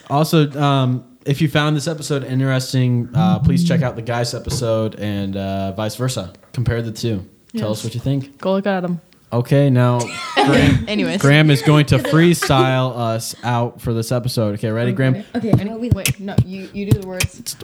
[0.09, 4.95] also, um, if you found this episode interesting, uh, please check out the guys episode
[4.95, 6.33] and uh, vice versa.
[6.55, 7.29] Compare the two.
[7.59, 8.39] Tell us what you think.
[8.39, 9.03] Go look at them.
[9.31, 10.01] Okay, now
[10.35, 11.20] Graham, Anyways.
[11.20, 14.55] Graham is going to freestyle us out for this episode.
[14.55, 15.24] Okay, ready, Graham?
[15.35, 15.51] okay.
[15.51, 17.57] Any- wait, no, you, you do the words.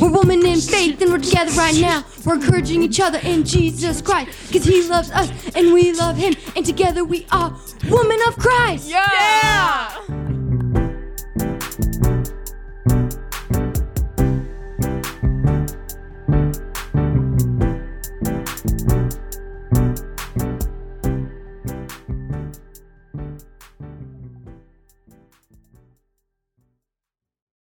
[0.00, 2.04] We're women in faith and we're together right now.
[2.26, 4.30] We're encouraging each other in Jesus Christ.
[4.48, 6.34] Because he loves us and we love him.
[6.56, 7.56] And together we are
[7.88, 8.90] women of Christ.
[8.90, 10.21] Yeah.